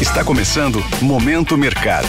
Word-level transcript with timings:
Está 0.00 0.24
começando 0.24 0.78
Momento 1.02 1.58
Mercado. 1.58 2.06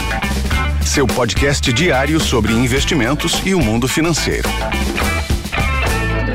Seu 0.86 1.08
podcast 1.08 1.74
diário 1.74 2.20
sobre 2.20 2.54
investimentos 2.54 3.44
e 3.44 3.56
o 3.56 3.60
mundo 3.60 3.88
financeiro. 3.88 4.48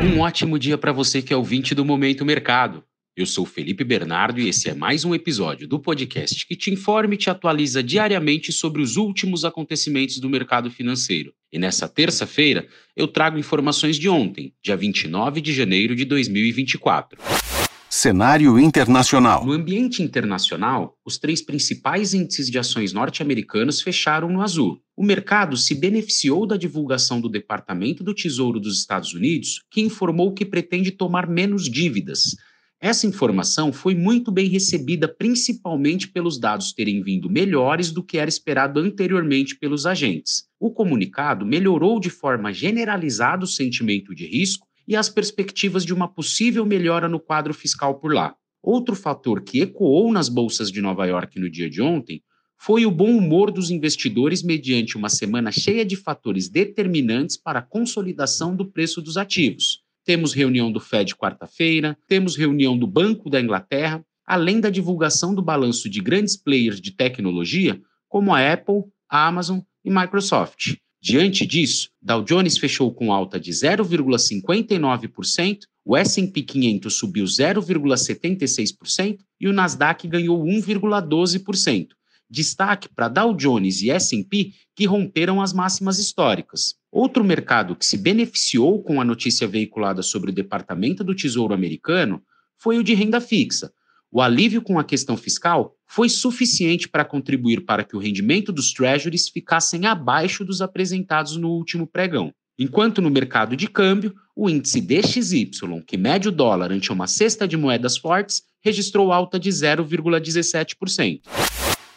Um 0.02 0.18
ótimo 0.18 0.58
dia 0.58 0.76
para 0.76 0.90
você 0.90 1.22
que 1.22 1.32
é 1.32 1.36
ouvinte 1.36 1.72
do 1.72 1.84
Momento 1.84 2.24
Mercado. 2.24 2.82
Eu 3.16 3.24
sou 3.24 3.46
Felipe 3.46 3.84
Bernardo 3.84 4.40
e 4.40 4.48
esse 4.48 4.68
é 4.68 4.74
mais 4.74 5.04
um 5.04 5.14
episódio 5.14 5.68
do 5.68 5.78
podcast 5.78 6.44
que 6.44 6.56
te 6.56 6.72
informa 6.72 7.14
e 7.14 7.18
te 7.18 7.30
atualiza 7.30 7.84
diariamente 7.84 8.50
sobre 8.50 8.82
os 8.82 8.96
últimos 8.96 9.44
acontecimentos 9.44 10.18
do 10.18 10.28
mercado 10.28 10.72
financeiro. 10.72 11.32
E 11.52 11.58
nessa 11.58 11.88
terça-feira 11.88 12.66
eu 12.96 13.06
trago 13.06 13.38
informações 13.38 13.96
de 13.96 14.08
ontem, 14.08 14.52
dia 14.60 14.76
29 14.76 15.40
de 15.40 15.52
janeiro 15.52 15.94
de 15.94 16.04
2024. 16.04 17.53
Cenário 17.96 18.58
internacional. 18.58 19.46
No 19.46 19.52
ambiente 19.52 20.02
internacional, 20.02 20.98
os 21.06 21.16
três 21.16 21.40
principais 21.40 22.12
índices 22.12 22.50
de 22.50 22.58
ações 22.58 22.92
norte-americanos 22.92 23.80
fecharam 23.80 24.28
no 24.28 24.42
azul. 24.42 24.80
O 24.96 25.04
mercado 25.04 25.56
se 25.56 25.76
beneficiou 25.76 26.44
da 26.44 26.56
divulgação 26.56 27.20
do 27.20 27.28
Departamento 27.28 28.02
do 28.02 28.12
Tesouro 28.12 28.58
dos 28.58 28.80
Estados 28.80 29.14
Unidos, 29.14 29.62
que 29.70 29.80
informou 29.80 30.34
que 30.34 30.44
pretende 30.44 30.90
tomar 30.90 31.28
menos 31.28 31.70
dívidas. 31.70 32.34
Essa 32.80 33.06
informação 33.06 33.72
foi 33.72 33.94
muito 33.94 34.32
bem 34.32 34.48
recebida, 34.48 35.06
principalmente 35.06 36.08
pelos 36.08 36.36
dados 36.36 36.72
terem 36.72 37.00
vindo 37.00 37.30
melhores 37.30 37.92
do 37.92 38.02
que 38.02 38.18
era 38.18 38.28
esperado 38.28 38.80
anteriormente 38.80 39.56
pelos 39.56 39.86
agentes. 39.86 40.46
O 40.58 40.72
comunicado 40.72 41.46
melhorou 41.46 42.00
de 42.00 42.10
forma 42.10 42.52
generalizada 42.52 43.44
o 43.44 43.48
sentimento 43.48 44.12
de 44.12 44.26
risco 44.26 44.66
e 44.86 44.96
as 44.96 45.08
perspectivas 45.08 45.84
de 45.84 45.92
uma 45.92 46.08
possível 46.08 46.64
melhora 46.64 47.08
no 47.08 47.20
quadro 47.20 47.54
fiscal 47.54 47.98
por 47.98 48.12
lá. 48.12 48.34
Outro 48.62 48.94
fator 48.94 49.42
que 49.42 49.60
ecoou 49.60 50.12
nas 50.12 50.28
bolsas 50.28 50.70
de 50.70 50.80
Nova 50.80 51.06
York 51.06 51.38
no 51.38 51.50
dia 51.50 51.68
de 51.68 51.82
ontem 51.82 52.22
foi 52.56 52.86
o 52.86 52.90
bom 52.90 53.16
humor 53.16 53.50
dos 53.50 53.70
investidores 53.70 54.42
mediante 54.42 54.96
uma 54.96 55.08
semana 55.08 55.52
cheia 55.52 55.84
de 55.84 55.96
fatores 55.96 56.48
determinantes 56.48 57.36
para 57.36 57.58
a 57.58 57.62
consolidação 57.62 58.56
do 58.56 58.64
preço 58.64 59.02
dos 59.02 59.16
ativos. 59.16 59.82
Temos 60.04 60.32
reunião 60.32 60.72
do 60.72 60.80
Fed 60.80 61.14
quarta-feira, 61.14 61.96
temos 62.08 62.36
reunião 62.36 62.78
do 62.78 62.86
Banco 62.86 63.28
da 63.28 63.40
Inglaterra, 63.40 64.04
além 64.26 64.60
da 64.60 64.70
divulgação 64.70 65.34
do 65.34 65.42
balanço 65.42 65.88
de 65.90 66.00
grandes 66.00 66.36
players 66.36 66.80
de 66.80 66.90
tecnologia 66.92 67.80
como 68.08 68.34
a 68.34 68.52
Apple, 68.52 68.84
a 69.10 69.26
Amazon 69.26 69.60
e 69.84 69.90
Microsoft. 69.90 70.76
Diante 71.06 71.44
disso, 71.44 71.90
Dow 72.00 72.24
Jones 72.24 72.56
fechou 72.56 72.90
com 72.90 73.12
alta 73.12 73.38
de 73.38 73.50
0,59%, 73.50 75.58
o 75.84 75.94
S&P 75.98 76.40
500 76.40 76.94
subiu 76.94 77.26
0,76% 77.26 79.18
e 79.38 79.46
o 79.46 79.52
Nasdaq 79.52 80.08
ganhou 80.08 80.42
1,12%. 80.42 81.88
Destaque 82.30 82.88
para 82.88 83.08
Dow 83.08 83.36
Jones 83.36 83.82
e 83.82 83.90
S&P 83.90 84.52
que 84.74 84.86
romperam 84.86 85.42
as 85.42 85.52
máximas 85.52 85.98
históricas. 85.98 86.74
Outro 86.90 87.22
mercado 87.22 87.76
que 87.76 87.84
se 87.84 87.98
beneficiou 87.98 88.82
com 88.82 88.98
a 88.98 89.04
notícia 89.04 89.46
veiculada 89.46 90.00
sobre 90.00 90.30
o 90.30 90.34
Departamento 90.34 91.04
do 91.04 91.14
Tesouro 91.14 91.52
americano 91.52 92.22
foi 92.56 92.78
o 92.78 92.82
de 92.82 92.94
renda 92.94 93.20
fixa, 93.20 93.70
o 94.14 94.20
alívio 94.20 94.62
com 94.62 94.78
a 94.78 94.84
questão 94.84 95.16
fiscal 95.16 95.74
foi 95.88 96.08
suficiente 96.08 96.88
para 96.88 97.04
contribuir 97.04 97.64
para 97.64 97.82
que 97.82 97.96
o 97.96 97.98
rendimento 97.98 98.52
dos 98.52 98.72
treasuries 98.72 99.28
ficassem 99.28 99.86
abaixo 99.86 100.44
dos 100.44 100.62
apresentados 100.62 101.36
no 101.36 101.48
último 101.48 101.84
pregão. 101.84 102.32
Enquanto 102.56 103.02
no 103.02 103.10
mercado 103.10 103.56
de 103.56 103.66
câmbio, 103.66 104.14
o 104.36 104.48
índice 104.48 104.80
DXY, 104.80 105.50
que 105.84 105.96
mede 105.96 106.28
o 106.28 106.32
dólar 106.32 106.70
ante 106.70 106.92
uma 106.92 107.08
cesta 107.08 107.48
de 107.48 107.56
moedas 107.56 107.96
fortes, 107.96 108.42
registrou 108.64 109.12
alta 109.12 109.36
de 109.36 109.50
0,17%. 109.50 111.22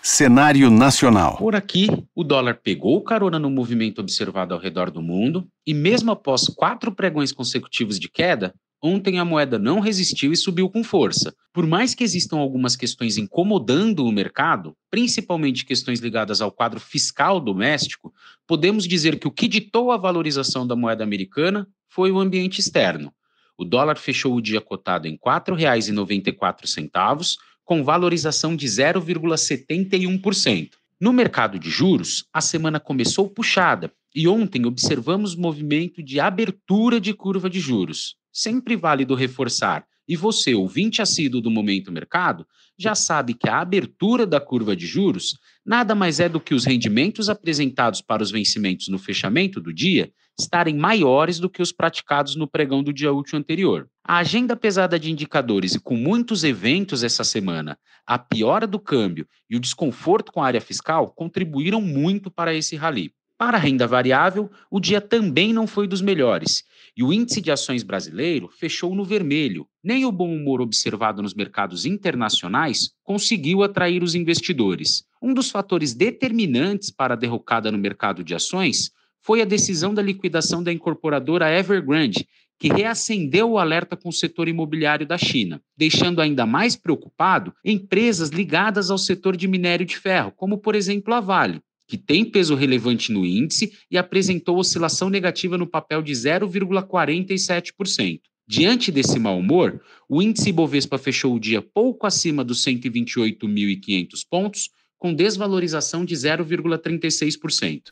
Cenário 0.01 0.71
nacional. 0.71 1.37
Por 1.37 1.55
aqui, 1.55 1.87
o 2.15 2.23
dólar 2.23 2.61
pegou 2.63 2.99
carona 3.03 3.37
no 3.37 3.51
movimento 3.51 3.99
observado 3.99 4.55
ao 4.55 4.59
redor 4.59 4.89
do 4.89 5.03
mundo 5.03 5.47
e, 5.67 5.71
mesmo 5.71 6.11
após 6.11 6.47
quatro 6.47 6.91
pregões 6.91 7.31
consecutivos 7.31 7.99
de 7.99 8.09
queda, 8.09 8.55
Ontem 8.81 9.17
a 9.17 9.25
moeda 9.25 9.57
não 9.57 9.79
resistiu 9.79 10.31
e 10.31 10.37
subiu 10.37 10.69
com 10.69 10.83
força. 10.83 11.33
Por 11.51 11.65
mais 11.65 11.95
que 11.95 12.03
existam 12.03 12.37
algumas 12.37 12.75
questões 12.75 13.17
incomodando 13.17 14.05
o 14.05 14.11
mercado, 14.11 14.77
principalmente 14.91 15.65
questões 15.65 15.99
ligadas 15.99 16.41
ao 16.41 16.51
quadro 16.51 16.79
fiscal 16.79 17.39
doméstico, 17.39 18.13
podemos 18.45 18.87
dizer 18.87 19.17
que 19.17 19.27
o 19.27 19.31
que 19.31 19.47
ditou 19.47 19.91
a 19.91 19.97
valorização 19.97 20.67
da 20.67 20.75
moeda 20.75 21.03
americana 21.03 21.67
foi 21.89 22.11
o 22.11 22.19
ambiente 22.19 22.59
externo. 22.59 23.11
O 23.57 23.65
dólar 23.65 23.97
fechou 23.97 24.35
o 24.35 24.41
dia 24.41 24.61
cotado 24.61 25.07
em 25.07 25.13
R$ 25.13 25.19
4,94, 25.25 27.35
com 27.65 27.83
valorização 27.83 28.55
de 28.55 28.67
0,71%. 28.67 30.69
No 31.01 31.11
mercado 31.11 31.57
de 31.57 31.71
juros, 31.71 32.25
a 32.31 32.41
semana 32.41 32.79
começou 32.79 33.27
puxada 33.27 33.91
e 34.13 34.27
ontem 34.27 34.67
observamos 34.67 35.35
movimento 35.35 36.03
de 36.03 36.19
abertura 36.19 37.01
de 37.01 37.15
curva 37.15 37.49
de 37.49 37.59
juros 37.59 38.15
sempre 38.37 38.75
válido 38.75 39.15
reforçar, 39.15 39.83
e 40.07 40.15
você, 40.15 40.53
ouvinte 40.53 41.01
assíduo 41.01 41.41
do 41.41 41.49
Momento 41.49 41.91
Mercado, 41.91 42.45
já 42.77 42.93
sabe 42.93 43.33
que 43.33 43.49
a 43.49 43.59
abertura 43.59 44.27
da 44.27 44.39
curva 44.39 44.75
de 44.75 44.85
juros 44.85 45.39
nada 45.65 45.95
mais 45.95 46.19
é 46.19 46.29
do 46.29 46.39
que 46.39 46.53
os 46.53 46.63
rendimentos 46.63 47.29
apresentados 47.29 47.99
para 47.99 48.21
os 48.21 48.29
vencimentos 48.29 48.89
no 48.89 48.99
fechamento 48.99 49.59
do 49.59 49.73
dia 49.73 50.11
estarem 50.39 50.77
maiores 50.77 51.39
do 51.39 51.49
que 51.49 51.63
os 51.63 51.71
praticados 51.71 52.35
no 52.35 52.47
pregão 52.47 52.83
do 52.83 52.93
dia 52.93 53.11
útil 53.11 53.39
anterior. 53.39 53.89
A 54.03 54.17
agenda 54.17 54.55
pesada 54.55 54.99
de 54.99 55.11
indicadores 55.11 55.73
e 55.73 55.79
com 55.79 55.95
muitos 55.95 56.43
eventos 56.43 57.03
essa 57.03 57.23
semana, 57.23 57.75
a 58.05 58.19
piora 58.19 58.67
do 58.67 58.79
câmbio 58.79 59.27
e 59.49 59.57
o 59.57 59.59
desconforto 59.59 60.31
com 60.31 60.43
a 60.43 60.45
área 60.45 60.61
fiscal 60.61 61.11
contribuíram 61.11 61.81
muito 61.81 62.29
para 62.29 62.53
esse 62.53 62.75
rally. 62.75 63.11
Para 63.37 63.57
a 63.57 63.59
renda 63.59 63.85
variável, 63.85 64.49
o 64.71 64.79
dia 64.79 64.99
também 64.99 65.53
não 65.53 65.67
foi 65.67 65.87
dos 65.87 66.01
melhores 66.01 66.63
e 66.97 67.03
o 67.03 67.13
índice 67.13 67.39
de 67.39 67.51
ações 67.51 67.83
brasileiro 67.83 68.49
fechou 68.49 68.95
no 68.95 69.05
vermelho. 69.05 69.67
Nem 69.83 70.03
o 70.03 70.11
bom 70.11 70.35
humor 70.35 70.59
observado 70.59 71.21
nos 71.21 71.35
mercados 71.35 71.85
internacionais 71.85 72.89
conseguiu 73.03 73.61
atrair 73.61 74.01
os 74.01 74.15
investidores. 74.15 75.03
Um 75.21 75.31
dos 75.31 75.51
fatores 75.51 75.93
determinantes 75.93 76.89
para 76.89 77.13
a 77.13 77.17
derrocada 77.17 77.71
no 77.71 77.77
mercado 77.77 78.23
de 78.23 78.33
ações 78.33 78.89
foi 79.21 79.43
a 79.43 79.45
decisão 79.45 79.93
da 79.93 80.01
liquidação 80.01 80.63
da 80.63 80.73
incorporadora 80.73 81.51
Evergrande, 81.51 82.27
que 82.59 82.69
reacendeu 82.69 83.51
o 83.51 83.59
alerta 83.59 83.95
com 83.95 84.09
o 84.09 84.13
setor 84.13 84.47
imobiliário 84.47 85.05
da 85.05 85.17
China, 85.19 85.61
deixando 85.77 86.19
ainda 86.19 86.47
mais 86.47 86.75
preocupado 86.75 87.53
empresas 87.63 88.29
ligadas 88.29 88.89
ao 88.89 88.97
setor 88.97 89.37
de 89.37 89.47
minério 89.47 89.85
de 89.85 89.95
ferro, 89.95 90.33
como 90.35 90.57
por 90.57 90.73
exemplo 90.73 91.13
a 91.13 91.19
Vale 91.19 91.61
que 91.87 91.97
tem 91.97 92.25
peso 92.25 92.53
relevante 92.53 93.11
no 93.11 93.25
índice 93.25 93.71
e 93.89 93.97
apresentou 93.97 94.57
oscilação 94.57 95.09
negativa 95.09 95.57
no 95.57 95.65
papel 95.65 96.01
de 96.01 96.11
0,47%. 96.11 98.19
Diante 98.49 98.91
desse 98.91 99.19
mau 99.19 99.39
humor, 99.39 99.81
o 100.07 100.21
índice 100.21 100.51
Bovespa 100.51 100.97
fechou 100.97 101.35
o 101.35 101.39
dia 101.39 101.61
pouco 101.61 102.07
acima 102.07 102.43
dos 102.43 102.63
128.500 102.63 104.09
pontos, 104.29 104.69
com 104.97 105.13
desvalorização 105.13 106.05
de 106.05 106.15
0,36%. 106.15 107.91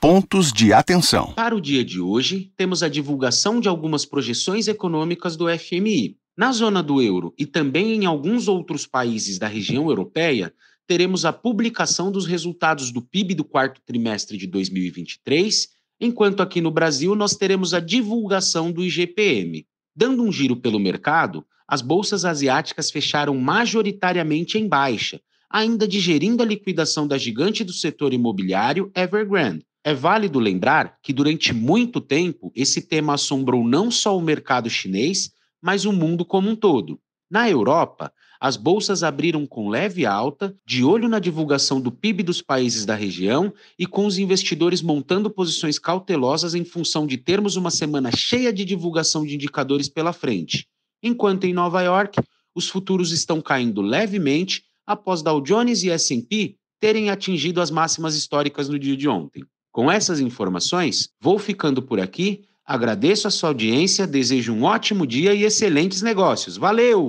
Pontos 0.00 0.52
de 0.52 0.72
atenção. 0.72 1.32
Para 1.34 1.54
o 1.54 1.60
dia 1.60 1.84
de 1.84 2.00
hoje, 2.00 2.50
temos 2.56 2.82
a 2.82 2.88
divulgação 2.88 3.60
de 3.60 3.68
algumas 3.68 4.04
projeções 4.04 4.68
econômicas 4.68 5.36
do 5.36 5.46
FMI. 5.48 6.16
Na 6.36 6.50
zona 6.50 6.82
do 6.82 7.00
euro 7.00 7.32
e 7.38 7.46
também 7.46 7.94
em 7.94 8.06
alguns 8.06 8.48
outros 8.48 8.86
países 8.86 9.38
da 9.38 9.46
região 9.46 9.88
europeia, 9.88 10.52
teremos 10.86 11.24
a 11.24 11.32
publicação 11.32 12.10
dos 12.10 12.26
resultados 12.26 12.90
do 12.90 13.00
PIB 13.00 13.34
do 13.34 13.44
quarto 13.44 13.80
trimestre 13.84 14.36
de 14.36 14.46
2023, 14.46 15.68
enquanto 16.00 16.42
aqui 16.42 16.60
no 16.60 16.70
Brasil 16.70 17.14
nós 17.14 17.34
teremos 17.36 17.72
a 17.72 17.80
divulgação 17.80 18.72
do 18.72 18.84
IGPM. 18.84 19.66
Dando 19.94 20.22
um 20.22 20.32
giro 20.32 20.56
pelo 20.56 20.78
mercado, 20.78 21.44
as 21.68 21.80
bolsas 21.80 22.24
asiáticas 22.24 22.90
fecharam 22.90 23.36
majoritariamente 23.36 24.58
em 24.58 24.66
baixa, 24.68 25.20
ainda 25.48 25.86
digerindo 25.86 26.42
a 26.42 26.46
liquidação 26.46 27.06
da 27.06 27.16
gigante 27.16 27.62
do 27.62 27.72
setor 27.72 28.12
imobiliário 28.12 28.90
Evergrande. 28.94 29.64
É 29.84 29.94
válido 29.94 30.38
lembrar 30.38 30.98
que 31.02 31.12
durante 31.12 31.52
muito 31.52 32.00
tempo 32.00 32.52
esse 32.54 32.82
tema 32.82 33.14
assombrou 33.14 33.66
não 33.66 33.90
só 33.90 34.16
o 34.16 34.22
mercado 34.22 34.70
chinês, 34.70 35.30
mas 35.60 35.84
o 35.84 35.92
mundo 35.92 36.24
como 36.24 36.48
um 36.48 36.56
todo. 36.56 37.00
Na 37.30 37.48
Europa, 37.48 38.12
as 38.42 38.56
bolsas 38.56 39.04
abriram 39.04 39.46
com 39.46 39.68
leve 39.68 40.04
alta, 40.04 40.52
de 40.66 40.82
olho 40.82 41.08
na 41.08 41.20
divulgação 41.20 41.80
do 41.80 41.92
PIB 41.92 42.24
dos 42.24 42.42
países 42.42 42.84
da 42.84 42.96
região 42.96 43.54
e 43.78 43.86
com 43.86 44.04
os 44.04 44.18
investidores 44.18 44.82
montando 44.82 45.30
posições 45.30 45.78
cautelosas 45.78 46.52
em 46.52 46.64
função 46.64 47.06
de 47.06 47.16
termos 47.16 47.54
uma 47.54 47.70
semana 47.70 48.10
cheia 48.10 48.52
de 48.52 48.64
divulgação 48.64 49.24
de 49.24 49.36
indicadores 49.36 49.88
pela 49.88 50.12
frente. 50.12 50.66
Enquanto 51.00 51.44
em 51.44 51.52
Nova 51.52 51.82
York, 51.82 52.20
os 52.52 52.68
futuros 52.68 53.12
estão 53.12 53.40
caindo 53.40 53.80
levemente 53.80 54.64
após 54.84 55.22
Dow 55.22 55.40
Jones 55.40 55.84
e 55.84 55.90
S&P 55.90 56.56
terem 56.80 57.10
atingido 57.10 57.60
as 57.60 57.70
máximas 57.70 58.16
históricas 58.16 58.68
no 58.68 58.76
dia 58.76 58.96
de 58.96 59.08
ontem. 59.08 59.44
Com 59.70 59.88
essas 59.88 60.18
informações, 60.18 61.10
vou 61.20 61.38
ficando 61.38 61.80
por 61.80 62.00
aqui. 62.00 62.42
Agradeço 62.66 63.28
a 63.28 63.30
sua 63.30 63.50
audiência, 63.50 64.04
desejo 64.04 64.52
um 64.52 64.64
ótimo 64.64 65.06
dia 65.06 65.32
e 65.32 65.44
excelentes 65.44 66.02
negócios. 66.02 66.56
Valeu! 66.56 67.08